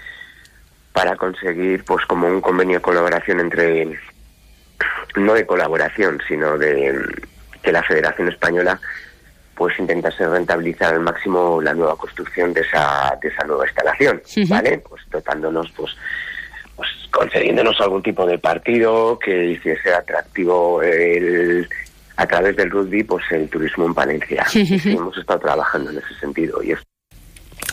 para 0.92 1.16
conseguir 1.16 1.84
pues 1.84 2.06
como 2.06 2.26
un 2.28 2.40
convenio 2.40 2.78
de 2.78 2.82
colaboración 2.82 3.40
entre 3.40 3.98
no 5.16 5.34
de 5.34 5.46
colaboración, 5.46 6.20
sino 6.26 6.58
de 6.58 6.94
que 7.62 7.72
la 7.72 7.82
Federación 7.82 8.28
Española 8.28 8.80
pues 9.54 9.78
intentarse 9.78 10.26
rentabilizar 10.26 10.94
al 10.94 11.00
máximo 11.00 11.60
la 11.60 11.74
nueva 11.74 11.96
construcción 11.96 12.52
de 12.52 12.62
esa, 12.62 13.16
de 13.22 13.28
esa 13.28 13.44
nueva 13.44 13.64
instalación, 13.66 14.22
¿vale? 14.48 14.78
Pues 14.78 15.02
dotándonos, 15.10 15.70
pues, 15.72 15.92
pues 16.76 16.88
concediéndonos 17.10 17.80
algún 17.80 18.02
tipo 18.02 18.26
de 18.26 18.38
partido 18.38 19.18
que 19.18 19.52
hiciese 19.52 19.92
atractivo 19.92 20.82
el, 20.82 21.68
a 22.16 22.26
través 22.26 22.56
del 22.56 22.70
rugby, 22.70 23.04
pues 23.04 23.24
el 23.30 23.48
turismo 23.48 23.86
en 23.86 23.94
Palencia. 23.94 24.44
hemos 24.54 25.16
estado 25.16 25.40
trabajando 25.40 25.90
en 25.90 25.98
ese 25.98 26.14
sentido 26.20 26.62
y 26.62 26.72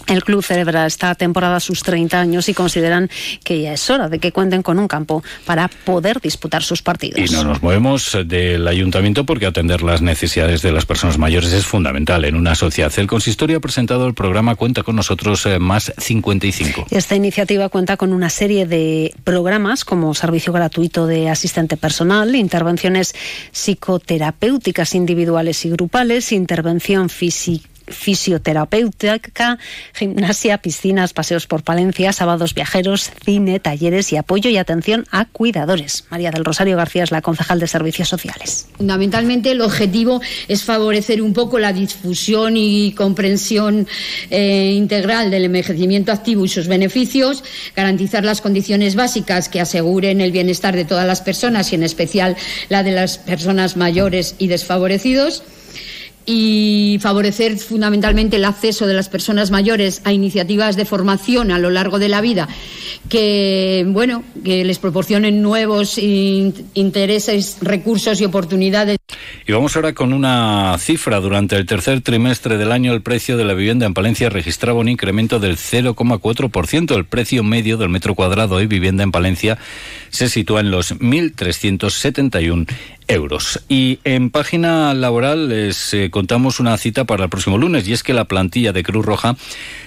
El 0.08 0.24
club 0.24 0.43
celebra 0.43 0.86
esta 0.86 1.15
temporada 1.15 1.60
sus 1.60 1.84
30 1.84 2.20
años 2.20 2.50
y 2.50 2.53
consideran 2.53 3.10
que 3.43 3.62
ya 3.62 3.74
es 3.74 3.89
hora 3.89 4.10
de 4.10 4.20
que 4.20 4.31
cuenten 4.31 4.62
con 4.62 4.79
un 4.79 4.88
campo 4.88 5.24
para 5.46 5.67
poder 5.67 6.20
disputar 6.22 6.63
sus 6.63 6.81
partidos. 6.81 7.20
Y 7.20 7.34
no 7.34 7.43
nos 7.43 7.62
movemos 7.62 8.17
del 8.25 8.67
ayuntamiento 8.67 9.25
porque 9.25 9.46
atender 9.46 9.81
las 9.81 10.01
necesidades 10.01 10.62
de 10.62 10.72
las 10.72 10.86
personas 10.86 11.17
mayores 11.17 11.51
es 11.53 11.65
fundamental 11.65 12.25
en 12.25 12.36
una 12.36 12.55
sociedad. 12.55 12.91
El 12.98 13.08
consistorio 13.08 13.58
ha 13.58 13.62
presentado 13.62 14.08
el 14.08 14.13
programa 14.13 14.55
Cuenta 14.55 14.84
con 14.84 14.96
nosotros 14.96 15.46
eh, 15.46 15.60
más 15.60 15.93
55. 15.98 16.88
Esta 16.91 17.15
iniciativa 17.15 17.70
cuenta 17.70 17.98
con 17.98 18.13
una 18.13 18.29
serie 18.29 18.65
de 18.65 19.13
programas 19.24 19.86
como 19.86 20.13
servicio 20.13 20.53
gratuito 20.53 21.08
de 21.08 21.29
asistente 21.29 21.77
personal, 21.77 22.36
intervenciones 22.36 23.13
psicoterapéuticas 23.51 24.96
individuales 24.96 25.65
y 25.65 25.70
grupales, 25.70 26.31
intervención 26.31 27.10
física 27.10 27.72
fisioterapéutica, 27.91 29.57
gimnasia, 29.93 30.57
piscinas, 30.60 31.13
paseos 31.13 31.48
por 31.48 31.63
Palencia, 31.63 32.13
sábados 32.13 32.53
viajeros, 32.53 33.12
cine, 33.24 33.60
talleres 33.60 34.12
y 34.12 34.17
apoyo 34.17 34.50
y 34.50 34.57
atención 34.57 35.05
a 35.12 35.25
cuidadores. 35.25 36.05
María 36.10 36.31
del 36.31 36.45
Rosario 36.45 36.77
García 36.77 37.03
es 37.03 37.12
la 37.12 37.21
concejal 37.21 37.60
de 37.60 37.67
Servicios 37.67 38.10
Sociales. 38.10 38.67
Fundamentalmente 38.77 39.51
el 39.51 39.62
objetivo 39.62 40.21
es 40.48 40.63
favorecer 40.63 41.21
un 41.21 41.33
poco 41.33 41.60
la 41.60 41.74
difusión 41.74 42.57
y 42.57 42.93
comprensión 42.93 43.88
eh, 44.29 44.74
integral 44.75 45.31
del 45.31 45.45
envejecimiento 45.45 46.12
activo 46.12 46.45
y 46.45 46.50
sus 46.50 46.67
beneficios, 46.67 47.43
garantizar 47.75 48.24
las 48.24 48.41
condiciones 48.41 48.95
básicas 48.95 49.50
que 49.50 49.62
aseguren 49.62 50.21
el 50.21 50.31
bienestar 50.31 50.75
de 50.75 50.86
todas 50.86 51.07
las 51.07 51.21
personas 51.21 51.71
y 51.71 51.75
en 51.75 51.83
especial 51.83 52.36
la 52.69 52.83
de 52.83 52.91
las 52.91 53.17
personas 53.17 53.77
mayores 53.77 54.36
y 54.38 54.48
desfavorecidos 54.48 55.43
y 56.25 56.97
favorecer 57.01 57.57
fundamentalmente 57.57 58.37
el 58.37 58.45
acceso 58.45 58.87
de 58.87 58.93
las 58.93 59.09
personas 59.09 59.51
mayores 59.51 60.01
a 60.03 60.13
iniciativas 60.13 60.75
de 60.75 60.85
formación 60.85 61.51
a 61.51 61.59
lo 61.59 61.69
largo 61.69 61.99
de 61.99 62.09
la 62.09 62.21
vida 62.21 62.47
que 63.10 63.86
bueno 63.88 64.24
que 64.43 64.63
les 64.63 64.79
proporcionen 64.79 65.41
nuevos 65.41 65.98
intereses, 65.98 67.57
recursos 67.62 68.21
y 68.21 68.25
oportunidades. 68.25 68.98
Y 69.48 69.51
vamos 69.51 69.75
ahora 69.75 69.93
con 69.93 70.13
una 70.13 70.75
cifra. 70.79 71.19
Durante 71.19 71.55
el 71.55 71.65
tercer 71.65 72.01
trimestre 72.01 72.57
del 72.57 72.71
año 72.71 72.93
el 72.93 73.01
precio 73.01 73.38
de 73.38 73.45
la 73.45 73.53
vivienda 73.53 73.86
en 73.86 73.93
Palencia 73.93 74.29
registraba 74.29 74.79
un 74.79 74.89
incremento 74.89 75.39
del 75.39 75.57
0,4%. 75.57 76.95
El 76.95 77.05
precio 77.05 77.43
medio 77.43 77.77
del 77.77 77.89
metro 77.89 78.15
cuadrado 78.15 78.57
de 78.57 78.67
vivienda 78.67 79.03
en 79.03 79.12
Palencia 79.12 79.57
se 80.10 80.29
sitúa 80.29 80.62
en 80.62 80.71
los 80.71 80.93
1.371 81.00 82.67
euros. 83.07 83.62
Y 83.67 84.00
en 84.03 84.29
página 84.29 84.93
laboral 84.93 85.50
les 85.50 85.93
eh, 85.93 86.10
contamos 86.10 86.60
una 86.60 86.77
cita 86.77 87.05
para 87.05 87.25
el 87.25 87.29
próximo 87.29 87.57
lunes 87.57 87.88
y 87.88 87.93
es 87.93 88.03
que 88.03 88.13
la 88.13 88.25
plantilla 88.25 88.71
de 88.71 88.83
Cruz 88.83 89.05
Roja 89.05 89.36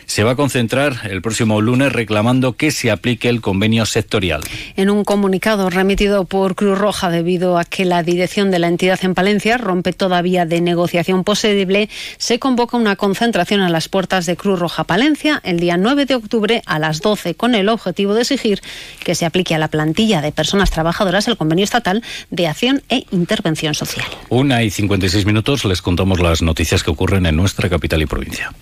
se 0.06 0.24
va 0.24 0.32
a 0.32 0.36
concentrar 0.36 1.00
el 1.10 1.22
próximo 1.22 1.60
lunes 1.60 1.92
reclamando 1.92 2.54
que 2.54 2.70
se 2.70 2.90
aplique 2.90 3.28
el 3.28 3.40
convenio 3.40 3.86
sectorial. 3.86 4.42
En 4.76 4.90
un 4.90 5.04
comunicado 5.04 5.70
remitido 5.70 6.24
por 6.24 6.54
Cruz 6.54 6.78
Roja 6.78 7.10
debido 7.10 7.58
a 7.58 7.64
que 7.64 7.84
la 7.84 8.02
dirección 8.02 8.50
de 8.50 8.58
la 8.58 8.68
entidad 8.68 8.98
en 9.02 9.14
Palencia 9.14 9.58
rompe 9.58 9.92
todavía 9.92 10.46
de 10.46 10.60
negociación 10.60 11.24
posible, 11.24 11.88
se 12.18 12.38
convoca 12.38 12.76
una 12.76 12.96
concentración 12.96 13.60
a 13.60 13.68
las 13.68 13.88
puertas 13.88 14.26
de 14.26 14.36
Cruz 14.36 14.58
Roja 14.58 14.84
Palencia 14.84 15.40
el 15.44 15.60
día 15.60 15.76
9 15.76 16.06
de 16.06 16.14
octubre 16.14 16.62
a 16.66 16.78
las 16.78 17.00
12 17.00 17.34
con 17.34 17.54
el 17.54 17.68
objetivo 17.68 18.14
de 18.14 18.22
exigir 18.22 18.60
que 19.04 19.14
se 19.14 19.26
aplique 19.26 19.54
a 19.54 19.58
la 19.58 19.68
plantilla 19.68 20.20
de 20.20 20.32
personas 20.32 20.70
trabajadoras 20.70 21.28
el 21.28 21.36
convenio 21.36 21.64
estatal 21.64 22.02
de 22.30 22.46
acción 22.46 22.82
e 22.88 23.04
intervención 23.10 23.74
social. 23.74 24.06
Una 24.28 24.62
y 24.62 24.70
56 24.70 25.26
minutos 25.26 25.64
les 25.64 25.82
contamos 25.82 26.20
las 26.20 26.42
noticias 26.42 26.82
que 26.82 26.90
ocurren 26.90 27.26
en 27.26 27.36
nuestra 27.36 27.68
capital 27.68 28.02
y 28.02 28.06
provincia. 28.06 28.52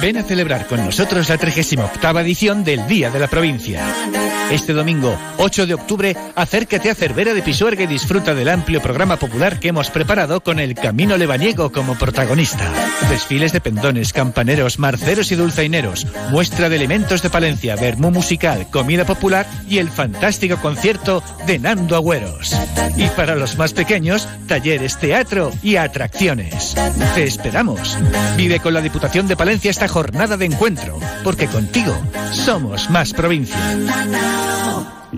Ven 0.00 0.16
a 0.16 0.22
celebrar 0.22 0.66
con 0.66 0.84
nosotros 0.84 1.28
la 1.28 1.36
38 1.36 2.18
edición 2.20 2.64
del 2.64 2.86
Día 2.86 3.10
de 3.10 3.18
la 3.18 3.28
Provincia. 3.28 4.29
Este 4.50 4.72
domingo, 4.72 5.16
8 5.38 5.66
de 5.66 5.74
octubre, 5.74 6.16
acércate 6.34 6.90
a 6.90 6.94
Cervera 6.96 7.34
de 7.34 7.42
Pisuerga 7.42 7.84
y 7.84 7.86
disfruta 7.86 8.34
del 8.34 8.48
amplio 8.48 8.80
programa 8.82 9.16
popular 9.16 9.60
que 9.60 9.68
hemos 9.68 9.90
preparado 9.90 10.40
con 10.40 10.58
el 10.58 10.74
Camino 10.74 11.16
Lebaniego 11.16 11.70
como 11.70 11.96
protagonista. 11.96 12.68
Desfiles 13.08 13.52
de 13.52 13.60
pendones, 13.60 14.12
campaneros, 14.12 14.80
marceros 14.80 15.30
y 15.30 15.36
dulzaineros, 15.36 16.04
muestra 16.30 16.68
de 16.68 16.76
elementos 16.76 17.22
de 17.22 17.30
Palencia, 17.30 17.76
vermú 17.76 18.10
musical, 18.10 18.68
comida 18.70 19.04
popular 19.04 19.46
y 19.68 19.78
el 19.78 19.88
fantástico 19.88 20.56
concierto 20.56 21.22
de 21.46 21.60
Nando 21.60 21.94
Agüeros. 21.94 22.56
Y 22.96 23.06
para 23.10 23.36
los 23.36 23.56
más 23.56 23.72
pequeños, 23.72 24.28
talleres, 24.48 24.98
teatro 24.98 25.52
y 25.62 25.76
atracciones. 25.76 26.74
Te 27.14 27.22
esperamos. 27.22 27.96
Vive 28.36 28.58
con 28.58 28.74
la 28.74 28.80
Diputación 28.80 29.28
de 29.28 29.36
Palencia 29.36 29.70
esta 29.70 29.86
jornada 29.86 30.36
de 30.36 30.46
encuentro, 30.46 30.98
porque 31.22 31.46
contigo 31.46 31.96
somos 32.32 32.90
más 32.90 33.12
provincia. 33.12 33.56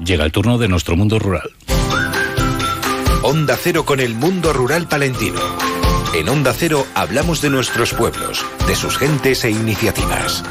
Llega 0.04 0.24
el 0.24 0.32
turno 0.32 0.58
de 0.58 0.68
nuestro 0.68 0.96
mundo 0.96 1.18
rural. 1.18 1.50
Onda 3.22 3.56
Cero 3.56 3.84
con 3.84 4.00
el 4.00 4.14
mundo 4.14 4.52
rural 4.52 4.88
palentino. 4.88 5.40
En 6.14 6.28
Onda 6.28 6.52
Cero 6.52 6.86
hablamos 6.94 7.40
de 7.40 7.50
nuestros 7.50 7.94
pueblos, 7.94 8.44
de 8.66 8.74
sus 8.74 8.98
gentes 8.98 9.44
e 9.44 9.50
iniciativas. 9.50 10.44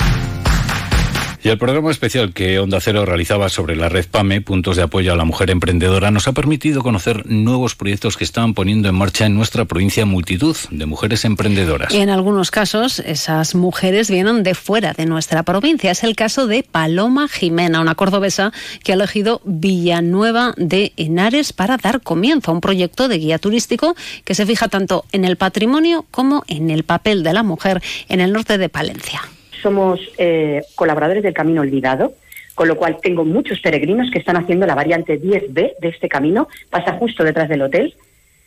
Y 1.44 1.50
el 1.50 1.58
programa 1.58 1.90
especial 1.90 2.34
que 2.34 2.60
Onda 2.60 2.80
Cero 2.80 3.04
realizaba 3.04 3.50
sobre 3.50 3.76
la 3.76 3.90
red 3.90 4.06
PAME, 4.06 4.42
Puntos 4.42 4.78
de 4.78 4.84
Apoyo 4.84 5.12
a 5.12 5.16
la 5.16 5.26
Mujer 5.26 5.50
Emprendedora, 5.50 6.12
nos 6.12 6.28
ha 6.28 6.34
permitido 6.34 6.84
conocer 6.84 7.26
nuevos 7.26 7.74
proyectos 7.74 8.16
que 8.16 8.24
están 8.24 8.54
poniendo 8.54 8.90
en 8.90 8.94
marcha 8.94 9.26
en 9.26 9.34
nuestra 9.34 9.66
provincia 9.66 10.06
multitud 10.06 10.56
de 10.70 10.86
mujeres 10.86 11.26
emprendedoras. 11.26 11.92
Y 11.92 11.98
en 11.98 12.12
algunos 12.12 12.52
casos, 12.52 13.00
esas 13.00 13.56
mujeres 13.56 14.12
vienen 14.12 14.44
de 14.44 14.54
fuera 14.54 14.94
de 14.94 15.08
nuestra 15.08 15.42
provincia. 15.42 15.90
Es 15.90 16.04
el 16.04 16.16
caso 16.16 16.46
de 16.46 16.62
Paloma 16.62 17.28
Jimena, 17.28 17.82
una 17.82 17.96
cordobesa 17.96 18.54
que 18.84 18.92
ha 18.92 18.96
elegido 18.96 19.42
Villanueva 19.44 20.54
de 20.58 20.94
Henares 20.96 21.54
para 21.54 21.78
dar 21.78 22.02
comienzo 22.02 22.52
a 22.52 22.54
un 22.54 22.62
proyecto 22.62 23.08
de 23.08 23.18
guía 23.18 23.40
turístico 23.40 23.96
que 24.26 24.36
se 24.36 24.46
fija 24.46 24.68
tanto 24.68 25.06
en 25.12 25.26
el 25.26 25.38
patrimonio 25.38 26.06
como 26.12 26.44
en 26.48 26.70
el 26.70 26.84
papel 26.84 27.24
de 27.24 27.34
la 27.34 27.42
mujer 27.42 27.82
en 28.10 28.22
el 28.22 28.32
norte 28.32 28.60
de 28.60 28.70
Palencia 28.70 29.24
somos 29.62 30.00
eh, 30.18 30.62
colaboradores 30.76 31.24
del 31.24 31.34
Camino 31.34 31.62
Olvidado, 31.62 32.14
con 32.56 32.68
lo 32.68 32.76
cual 32.76 32.98
tengo 33.02 33.24
muchos 33.24 33.60
peregrinos 33.60 34.12
que 34.12 34.20
están 34.20 34.38
haciendo 34.38 34.66
la 34.66 34.76
variante 34.76 35.20
10B 35.20 35.78
de 35.80 35.88
este 35.88 36.10
camino, 36.10 36.48
pasa 36.70 36.94
justo 36.94 37.24
detrás 37.24 37.50
del 37.50 37.62
hotel 37.62 37.96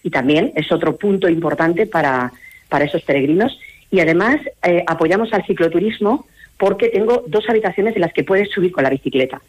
y 0.03 0.11
también 0.11 0.53
es 0.55 0.71
otro 0.71 0.97
punto 0.97 1.29
importante 1.29 1.87
para, 1.87 2.33
para 2.69 2.85
esos 2.85 3.03
peregrinos. 3.03 3.59
Y 3.91 4.01
además 4.01 4.37
eh, 4.63 4.85
apoyamos 4.87 5.33
al 5.33 5.45
cicloturismo 5.47 6.27
porque 6.59 6.89
tengo 6.89 7.25
dos 7.27 7.49
habitaciones 7.49 7.95
en 7.95 8.03
las 8.03 8.13
que 8.13 8.25
puedes 8.25 8.51
subir 8.51 8.73
con 8.73 8.85
la 8.85 8.91
bicicleta. 8.91 9.41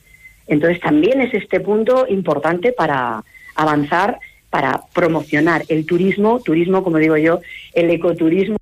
Entonces 0.48 0.80
también 0.80 1.22
es 1.22 1.34
este 1.34 1.60
punto 1.60 2.06
importante 2.08 2.72
para 2.72 3.24
avanzar, 3.56 4.20
para 4.50 4.82
promocionar 4.94 5.64
el 5.68 5.86
turismo, 5.86 6.40
turismo, 6.42 6.84
como 6.84 6.98
digo 6.98 7.18
yo, 7.18 7.42
el 7.74 7.90
ecoturismo. 7.90 8.58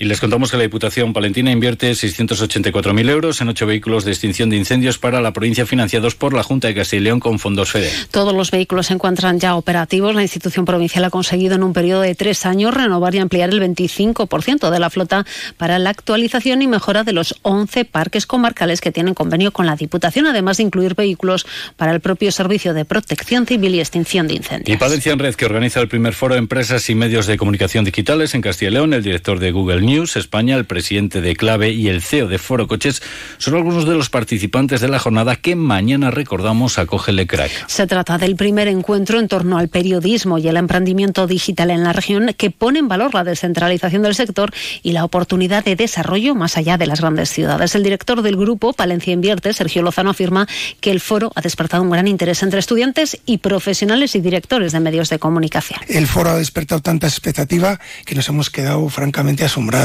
Y 0.00 0.04
les 0.04 0.20
contamos 0.20 0.52
que 0.52 0.56
la 0.56 0.62
Diputación 0.62 1.12
Palentina 1.12 1.50
invierte 1.50 1.90
684.000 1.90 3.10
euros 3.10 3.40
en 3.40 3.48
ocho 3.48 3.66
vehículos 3.66 4.04
de 4.04 4.12
extinción 4.12 4.48
de 4.48 4.56
incendios 4.56 4.96
para 4.96 5.20
la 5.20 5.32
provincia 5.32 5.66
financiados 5.66 6.14
por 6.14 6.34
la 6.34 6.44
Junta 6.44 6.68
de 6.68 6.74
Castilla 6.76 7.00
y 7.00 7.04
León 7.04 7.18
con 7.18 7.40
fondos 7.40 7.72
FEDE. 7.72 7.90
Todos 8.12 8.32
los 8.32 8.52
vehículos 8.52 8.86
se 8.86 8.94
encuentran 8.94 9.40
ya 9.40 9.56
operativos. 9.56 10.14
La 10.14 10.22
institución 10.22 10.66
provincial 10.66 11.04
ha 11.04 11.10
conseguido 11.10 11.56
en 11.56 11.64
un 11.64 11.72
periodo 11.72 12.02
de 12.02 12.14
tres 12.14 12.46
años 12.46 12.74
renovar 12.74 13.16
y 13.16 13.18
ampliar 13.18 13.50
el 13.50 13.60
25% 13.60 14.70
de 14.70 14.78
la 14.78 14.88
flota 14.88 15.26
para 15.56 15.80
la 15.80 15.90
actualización 15.90 16.62
y 16.62 16.68
mejora 16.68 17.02
de 17.02 17.12
los 17.12 17.34
11 17.42 17.84
parques 17.84 18.24
comarcales 18.24 18.80
que 18.80 18.92
tienen 18.92 19.14
convenio 19.14 19.52
con 19.52 19.66
la 19.66 19.74
Diputación, 19.74 20.26
además 20.26 20.58
de 20.58 20.62
incluir 20.62 20.94
vehículos 20.94 21.44
para 21.76 21.92
el 21.92 21.98
propio 21.98 22.30
servicio 22.30 22.72
de 22.72 22.84
protección 22.84 23.46
civil 23.46 23.74
y 23.74 23.80
extinción 23.80 24.28
de 24.28 24.34
incendios. 24.34 24.76
Y 24.76 24.78
Palencia 24.78 25.12
en 25.12 25.18
Red, 25.18 25.34
que 25.34 25.46
organiza 25.46 25.80
el 25.80 25.88
primer 25.88 26.14
foro 26.14 26.34
de 26.34 26.38
empresas 26.38 26.88
y 26.88 26.94
medios 26.94 27.26
de 27.26 27.36
comunicación 27.36 27.84
digitales 27.84 28.34
en 28.34 28.42
Castilla 28.42 28.70
y 28.70 28.74
León, 28.74 28.94
el 28.94 29.02
director 29.02 29.40
de 29.40 29.50
Google 29.50 29.87
News 29.88 30.16
España, 30.16 30.54
el 30.56 30.66
presidente 30.66 31.22
de 31.22 31.34
Clave 31.34 31.70
y 31.70 31.88
el 31.88 32.02
CEO 32.02 32.28
de 32.28 32.36
Foro 32.36 32.68
Coches 32.68 33.00
son 33.38 33.54
algunos 33.54 33.86
de 33.86 33.94
los 33.94 34.10
participantes 34.10 34.82
de 34.82 34.88
la 34.88 34.98
jornada 34.98 35.36
que 35.36 35.56
mañana 35.56 36.10
recordamos 36.10 36.78
acoge 36.78 37.10
Le 37.10 37.26
Crack. 37.26 37.50
Se 37.68 37.86
trata 37.86 38.18
del 38.18 38.36
primer 38.36 38.68
encuentro 38.68 39.18
en 39.18 39.28
torno 39.28 39.56
al 39.56 39.68
periodismo 39.68 40.36
y 40.36 40.46
el 40.46 40.58
emprendimiento 40.58 41.26
digital 41.26 41.70
en 41.70 41.84
la 41.84 41.94
región 41.94 42.34
que 42.36 42.50
pone 42.50 42.80
en 42.80 42.88
valor 42.88 43.14
la 43.14 43.24
descentralización 43.24 44.02
del 44.02 44.14
sector 44.14 44.52
y 44.82 44.92
la 44.92 45.06
oportunidad 45.06 45.64
de 45.64 45.74
desarrollo 45.74 46.34
más 46.34 46.58
allá 46.58 46.76
de 46.76 46.86
las 46.86 47.00
grandes 47.00 47.30
ciudades. 47.30 47.74
El 47.74 47.82
director 47.82 48.20
del 48.20 48.36
grupo 48.36 48.74
Palencia 48.74 49.14
Invierte, 49.14 49.54
Sergio 49.54 49.80
Lozano, 49.80 50.10
afirma 50.10 50.46
que 50.82 50.90
el 50.90 51.00
foro 51.00 51.32
ha 51.34 51.40
despertado 51.40 51.82
un 51.82 51.88
gran 51.88 52.08
interés 52.08 52.42
entre 52.42 52.60
estudiantes 52.60 53.18
y 53.24 53.38
profesionales 53.38 54.14
y 54.14 54.20
directores 54.20 54.72
de 54.72 54.80
medios 54.80 55.08
de 55.08 55.18
comunicación. 55.18 55.80
El 55.88 56.06
foro 56.06 56.28
ha 56.28 56.36
despertado 56.36 56.82
tanta 56.82 57.06
expectativa 57.06 57.80
que 58.04 58.14
nos 58.14 58.28
hemos 58.28 58.50
quedado 58.50 58.86
francamente 58.90 59.46
asombrados. 59.46 59.77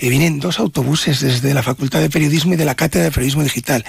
Vienen 0.00 0.40
dos 0.40 0.58
autobuses 0.58 1.20
desde 1.20 1.54
la 1.54 1.62
Facultad 1.62 2.00
de 2.00 2.10
Periodismo 2.10 2.54
y 2.54 2.56
de 2.56 2.64
la 2.64 2.74
Cátedra 2.74 3.04
de 3.04 3.10
Periodismo 3.10 3.42
Digital 3.42 3.84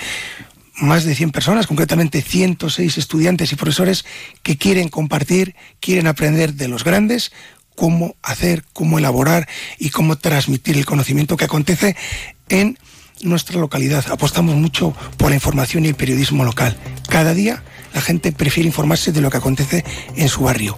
más 0.79 1.06
de 1.06 1.15
100 1.15 1.32
personas, 1.32 1.65
concretamente 1.65 2.22
106 2.22 3.00
estudiantes 3.00 3.51
y 3.51 3.56
profesores 3.56 4.06
que 4.44 4.58
quieren 4.58 4.89
compartir, 4.89 5.56
quieren 5.79 6.06
aprender 6.06 6.53
de 6.53 6.67
los 6.67 6.84
grandes 6.84 7.32
cómo 7.75 8.15
hacer, 8.22 8.63
cómo 8.74 9.00
elaborar 9.00 9.48
y 9.77 9.89
cómo 9.89 10.17
transmitir 10.17 10.77
el 10.77 10.86
conocimiento 10.86 11.38
que 11.38 11.46
acontece 11.46 11.96
en 12.50 12.77
nuestra 13.22 13.60
localidad. 13.60 14.06
Apostamos 14.12 14.56
mucho 14.56 14.96
por 15.17 15.29
la 15.29 15.36
información 15.36 15.86
y 15.86 15.89
el 15.89 15.96
periodismo 15.96 16.44
local. 16.44 16.77
Cada 17.10 17.34
día 17.34 17.63
la 17.94 18.01
gente 18.01 18.32
prefiere 18.32 18.67
informarse 18.67 19.12
de 19.12 19.22
lo 19.22 19.29
que 19.29 19.38
acontece 19.38 19.84
en 20.15 20.29
su 20.29 20.41
barrio. 20.41 20.75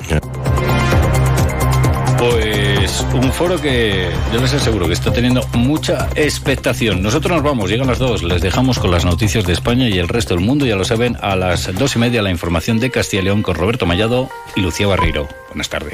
Pues 2.17 2.68
un 3.13 3.31
foro 3.31 3.59
que 3.59 4.09
yo 4.33 4.41
les 4.41 4.53
aseguro 4.53 4.87
que 4.87 4.93
está 4.93 5.11
teniendo 5.11 5.41
mucha 5.53 6.09
expectación. 6.15 7.01
Nosotros 7.01 7.33
nos 7.33 7.43
vamos, 7.43 7.69
llegan 7.69 7.87
las 7.87 7.99
dos, 7.99 8.23
les 8.23 8.41
dejamos 8.41 8.79
con 8.79 8.91
las 8.91 9.05
noticias 9.05 9.45
de 9.45 9.53
España 9.53 9.87
y 9.87 9.97
el 9.97 10.07
resto 10.07 10.35
del 10.35 10.43
mundo, 10.43 10.65
ya 10.65 10.75
lo 10.75 10.85
saben, 10.85 11.17
a 11.21 11.35
las 11.35 11.73
dos 11.77 11.95
y 11.95 11.99
media 11.99 12.21
la 12.21 12.31
información 12.31 12.79
de 12.79 12.91
Castilla 12.91 13.21
y 13.21 13.25
León 13.25 13.43
con 13.43 13.55
Roberto 13.55 13.85
Mallado 13.85 14.29
y 14.55 14.61
Lucía 14.61 14.87
Barriro. 14.87 15.27
Buenas 15.49 15.69
tardes. 15.69 15.93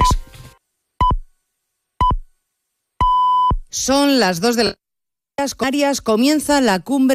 Son 3.70 4.18
las 4.18 4.40
dos 4.40 4.56
de 4.56 4.74
las 5.38 5.54
comienza 6.00 6.62
la 6.62 6.80
cumbre 6.80 7.14